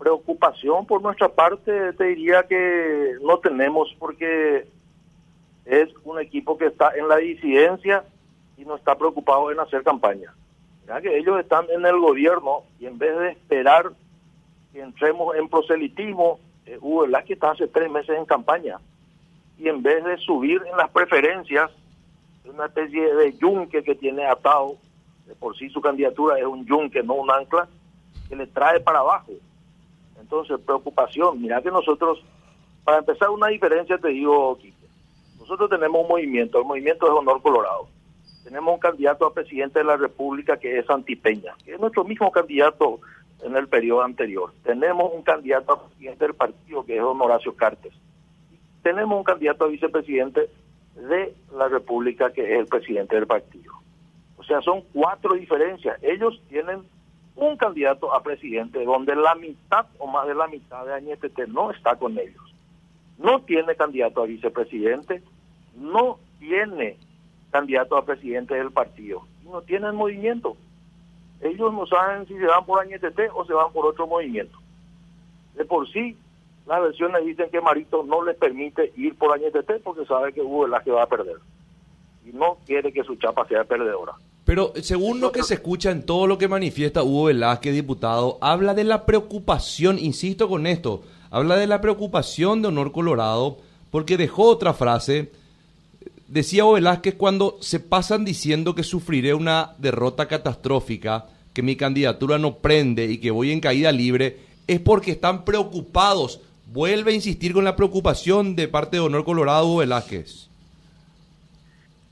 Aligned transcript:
Preocupación 0.00 0.86
por 0.86 1.02
nuestra 1.02 1.28
parte, 1.28 1.92
te 1.92 2.04
diría 2.04 2.44
que 2.44 3.16
no 3.20 3.38
tenemos 3.38 3.94
porque 3.98 4.66
es 5.66 5.90
un 6.04 6.18
equipo 6.18 6.56
que 6.56 6.68
está 6.68 6.92
en 6.96 7.06
la 7.06 7.18
disidencia 7.18 8.02
y 8.56 8.64
no 8.64 8.76
está 8.76 8.96
preocupado 8.96 9.52
en 9.52 9.60
hacer 9.60 9.82
campaña. 9.82 10.32
Ya 10.86 11.02
que 11.02 11.18
ellos 11.18 11.38
están 11.38 11.66
en 11.68 11.84
el 11.84 12.00
gobierno 12.00 12.62
y 12.78 12.86
en 12.86 12.96
vez 12.96 13.14
de 13.18 13.28
esperar 13.32 13.92
que 14.72 14.80
entremos 14.80 15.36
en 15.36 15.50
proselitismo, 15.50 16.40
eh, 16.64 16.78
Hugo 16.80 17.04
que 17.26 17.34
está 17.34 17.50
hace 17.50 17.68
tres 17.68 17.90
meses 17.90 18.16
en 18.16 18.24
campaña 18.24 18.78
y 19.58 19.68
en 19.68 19.82
vez 19.82 20.02
de 20.02 20.16
subir 20.16 20.62
en 20.66 20.78
las 20.78 20.88
preferencias, 20.88 21.70
una 22.46 22.66
especie 22.66 23.14
de 23.14 23.34
yunque 23.34 23.82
que 23.82 23.94
tiene 23.94 24.24
atado, 24.24 24.78
de 25.26 25.34
por 25.34 25.58
sí 25.58 25.68
su 25.68 25.82
candidatura 25.82 26.38
es 26.38 26.46
un 26.46 26.64
yunque, 26.64 27.02
no 27.02 27.14
un 27.14 27.30
ancla, 27.30 27.68
que 28.30 28.36
le 28.36 28.46
trae 28.46 28.80
para 28.80 29.00
abajo. 29.00 29.32
Entonces, 30.20 30.60
preocupación, 30.64 31.40
mira 31.40 31.62
que 31.62 31.70
nosotros, 31.70 32.22
para 32.84 32.98
empezar 32.98 33.30
una 33.30 33.48
diferencia, 33.48 33.98
te 33.98 34.08
digo, 34.08 34.58
nosotros 35.38 35.70
tenemos 35.70 36.02
un 36.02 36.08
movimiento, 36.08 36.58
el 36.58 36.64
movimiento 36.64 37.06
es 37.06 37.12
Honor 37.12 37.42
Colorado. 37.42 37.88
Tenemos 38.44 38.74
un 38.74 38.80
candidato 38.80 39.26
a 39.26 39.34
presidente 39.34 39.80
de 39.80 39.84
la 39.84 39.96
República 39.96 40.56
que 40.56 40.78
es 40.78 40.88
Antipeña, 40.88 41.54
que 41.64 41.74
es 41.74 41.80
nuestro 41.80 42.04
mismo 42.04 42.30
candidato 42.30 43.00
en 43.42 43.56
el 43.56 43.68
periodo 43.68 44.02
anterior. 44.02 44.52
Tenemos 44.62 45.12
un 45.12 45.22
candidato 45.22 45.72
a 45.72 45.86
presidente 45.86 46.24
del 46.24 46.34
partido 46.34 46.84
que 46.84 46.96
es 46.96 47.02
Honoracio 47.02 47.54
Cartes. 47.54 47.92
Tenemos 48.82 49.18
un 49.18 49.24
candidato 49.24 49.64
a 49.64 49.68
vicepresidente 49.68 50.48
de 50.96 51.34
la 51.54 51.68
República 51.68 52.32
que 52.32 52.42
es 52.42 52.60
el 52.60 52.66
presidente 52.66 53.16
del 53.16 53.26
partido. 53.26 53.72
O 54.36 54.44
sea, 54.44 54.60
son 54.62 54.82
cuatro 54.92 55.34
diferencias. 55.34 56.02
Ellos 56.02 56.40
tienen 56.48 56.82
un 57.36 57.56
candidato 57.56 58.12
a 58.12 58.22
presidente 58.22 58.84
donde 58.84 59.14
la 59.16 59.34
mitad 59.34 59.86
o 59.98 60.06
más 60.06 60.26
de 60.26 60.34
la 60.34 60.46
mitad 60.46 60.84
de 60.84 60.94
Añetete 60.94 61.46
no 61.46 61.70
está 61.70 61.96
con 61.96 62.18
ellos. 62.18 62.54
No 63.18 63.42
tiene 63.42 63.74
candidato 63.76 64.22
a 64.22 64.26
vicepresidente, 64.26 65.22
no 65.76 66.18
tiene 66.38 66.96
candidato 67.50 67.96
a 67.96 68.04
presidente 68.04 68.54
del 68.54 68.70
partido. 68.70 69.22
No 69.44 69.62
tienen 69.62 69.94
movimiento. 69.94 70.56
Ellos 71.40 71.72
no 71.72 71.86
saben 71.86 72.26
si 72.26 72.36
se 72.36 72.46
van 72.46 72.64
por 72.64 72.80
Añetete 72.80 73.28
o 73.34 73.44
se 73.44 73.52
van 73.52 73.72
por 73.72 73.86
otro 73.86 74.06
movimiento. 74.06 74.58
De 75.54 75.64
por 75.64 75.90
sí, 75.90 76.16
las 76.66 76.82
versiones 76.82 77.24
dicen 77.24 77.50
que 77.50 77.60
Marito 77.60 78.02
no 78.04 78.22
les 78.22 78.36
permite 78.36 78.92
ir 78.96 79.16
por 79.16 79.32
Añetete 79.32 79.80
porque 79.80 80.04
sabe 80.04 80.32
que 80.32 80.42
Hugo 80.42 80.66
que 80.84 80.90
va 80.90 81.02
a 81.02 81.08
perder. 81.08 81.36
Y 82.26 82.32
no 82.32 82.58
quiere 82.66 82.92
que 82.92 83.02
su 83.02 83.16
chapa 83.16 83.46
sea 83.46 83.64
perdedora. 83.64 84.12
Pero 84.50 84.72
según 84.82 85.20
lo 85.20 85.30
que 85.30 85.44
se 85.44 85.54
escucha 85.54 85.92
en 85.92 86.02
todo 86.02 86.26
lo 86.26 86.36
que 86.36 86.48
manifiesta 86.48 87.04
Hugo 87.04 87.26
Velázquez, 87.26 87.72
diputado, 87.72 88.36
habla 88.40 88.74
de 88.74 88.82
la 88.82 89.06
preocupación, 89.06 89.96
insisto 89.96 90.48
con 90.48 90.66
esto, 90.66 91.04
habla 91.30 91.54
de 91.54 91.68
la 91.68 91.80
preocupación 91.80 92.60
de 92.60 92.66
Honor 92.66 92.90
Colorado 92.90 93.58
porque 93.92 94.16
dejó 94.16 94.46
otra 94.46 94.74
frase. 94.74 95.30
Decía 96.26 96.64
Hugo 96.64 96.72
Velázquez 96.72 97.14
cuando 97.14 97.58
se 97.60 97.78
pasan 97.78 98.24
diciendo 98.24 98.74
que 98.74 98.82
sufriré 98.82 99.34
una 99.34 99.76
derrota 99.78 100.26
catastrófica, 100.26 101.26
que 101.52 101.62
mi 101.62 101.76
candidatura 101.76 102.36
no 102.36 102.56
prende 102.56 103.04
y 103.04 103.18
que 103.18 103.30
voy 103.30 103.52
en 103.52 103.60
caída 103.60 103.92
libre, 103.92 104.40
es 104.66 104.80
porque 104.80 105.12
están 105.12 105.44
preocupados. 105.44 106.40
Vuelve 106.72 107.12
a 107.12 107.14
insistir 107.14 107.52
con 107.52 107.62
la 107.62 107.76
preocupación 107.76 108.56
de 108.56 108.66
parte 108.66 108.96
de 108.96 109.02
Honor 109.02 109.24
Colorado 109.24 109.66
Hugo 109.66 109.76
Velázquez. 109.76 110.50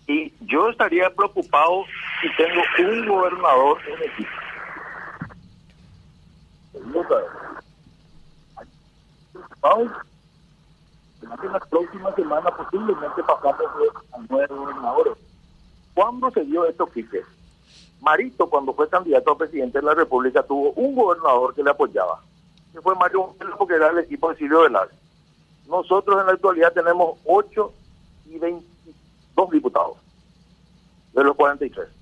Y 0.06 0.32
yo 0.40 0.70
estaría 0.70 1.10
preocupado 1.10 1.84
si 2.20 2.28
tengo 2.36 2.62
un 2.78 3.06
gobernador 3.06 3.78
en 3.86 4.02
equipo. 4.10 4.30
En 11.42 11.52
la 11.52 11.60
próxima 11.60 12.14
semana 12.14 12.50
posiblemente 12.50 13.22
pasamos 13.22 13.60
a 14.12 14.18
nueve 14.28 14.46
gobernadores. 14.48 15.14
¿Cuándo 15.94 16.30
se 16.30 16.44
dio 16.44 16.64
esto, 16.64 16.86
Quique? 16.86 17.22
Marito, 18.00 18.48
cuando 18.48 18.72
fue 18.72 18.88
candidato 18.88 19.32
a 19.32 19.38
presidente 19.38 19.78
de 19.78 19.84
la 19.84 19.94
República, 19.94 20.42
tuvo 20.42 20.70
un 20.72 20.94
gobernador 20.94 21.54
que 21.54 21.62
le 21.62 21.70
apoyaba, 21.70 22.20
que 22.72 22.80
fue 22.80 22.94
Mario 22.94 23.34
porque 23.58 23.74
era 23.74 23.90
el 23.90 23.98
equipo 23.98 24.30
de 24.30 24.36
Silvio 24.36 24.62
Velar. 24.62 24.88
Nosotros 25.66 26.20
en 26.20 26.26
la 26.26 26.32
actualidad 26.32 26.72
tenemos 26.72 27.18
8 27.24 27.72
y 28.26 28.38
22 28.38 29.50
diputados 29.50 29.96
de 31.12 31.24
los 31.24 31.36
43 31.36 31.97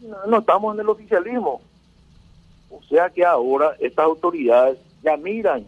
no, 0.00 0.38
estamos 0.38 0.74
en 0.74 0.80
el 0.80 0.88
oficialismo. 0.88 1.60
O 2.70 2.82
sea 2.84 3.10
que 3.10 3.24
ahora 3.24 3.76
estas 3.80 4.04
autoridades 4.04 4.78
ya 5.02 5.16
miran 5.16 5.64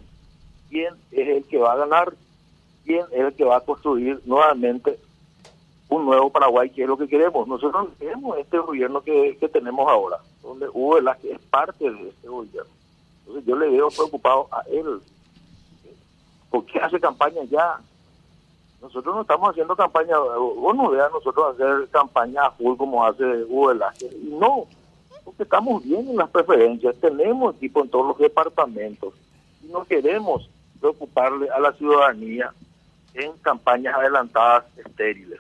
quién 0.69 0.95
es 1.11 1.29
el 1.29 1.45
que 1.45 1.59
va 1.59 1.73
a 1.73 1.77
ganar, 1.77 2.13
quién 2.85 3.05
es 3.13 3.21
el 3.21 3.33
que 3.33 3.45
va 3.45 3.57
a 3.57 3.61
construir 3.61 4.21
nuevamente 4.25 4.99
un 5.89 6.05
nuevo 6.05 6.31
Paraguay, 6.31 6.71
que 6.71 6.83
es 6.83 6.89
lo 6.89 6.99
que 6.99 7.09
queremos. 7.09 7.49
Nosotros 7.49 7.89
no 7.89 7.95
queremos 7.99 8.39
este 8.39 8.59
gobierno 8.59 9.01
que, 9.01 9.37
tenemos 9.53 9.89
ahora, 9.89 10.19
donde 10.43 10.69
Hugo 10.69 10.99
que 11.21 11.33
es 11.33 11.39
parte 11.51 11.91
de 11.91 12.09
este 12.09 12.29
gobierno. 12.29 12.71
Entonces 13.21 13.47
yo 13.47 13.57
le 13.57 13.71
veo 13.71 13.89
preocupado 13.89 14.49
a 14.51 14.63
él. 14.71 15.01
¿Por 16.51 16.65
qué 16.67 16.79
hace 16.79 17.01
campaña 17.01 17.43
ya? 17.45 17.81
Nosotros 18.89 19.17
no 19.17 19.21
estamos 19.21 19.51
haciendo 19.51 19.77
campaña, 19.77 20.17
vos 20.19 20.75
no 20.75 20.89
veas 20.89 21.13
nosotros 21.13 21.55
hacer 21.55 21.87
campaña 21.91 22.51
full 22.53 22.75
como 22.79 23.05
hace 23.05 23.23
Hugo 23.45 23.67
Velázquez. 23.67 24.15
No, 24.23 24.65
porque 25.27 25.43
estamos 25.43 25.85
bien 25.85 26.09
en 26.09 26.17
las 26.17 26.31
preferencias, 26.31 26.97
tenemos 26.97 27.55
equipo 27.57 27.83
en 27.83 27.91
todos 27.91 28.07
los 28.07 28.19
departamentos 28.19 29.13
y 29.63 29.67
no 29.67 29.85
queremos 29.85 30.49
preocuparle 30.81 31.51
a 31.51 31.61
la 31.61 31.73
ciudadanía 31.75 32.51
en 33.13 33.33
campañas 33.43 33.95
adelantadas 33.95 34.65
estériles. 34.79 35.37